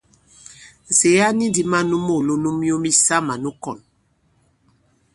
Nsège 0.87 1.21
a 1.27 1.29
ni 1.37 1.45
ndī 1.49 1.63
man 1.71 1.85
nu 1.89 1.97
moòlom 2.07 2.37
nu 2.43 2.49
myu 2.59 2.75
misamà 2.83 3.33
nu 3.43 3.49
kɔ̀n. 3.63 3.79